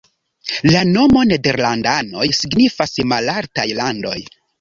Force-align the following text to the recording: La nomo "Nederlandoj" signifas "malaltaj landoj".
La 0.75 0.79
nomo 0.93 1.25
"Nederlandoj" 1.31 2.25
signifas 2.37 2.95
"malaltaj 3.13 3.67
landoj". 3.81 4.17